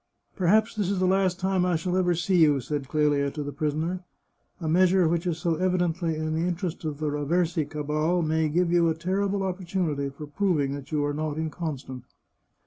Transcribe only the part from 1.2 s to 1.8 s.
time I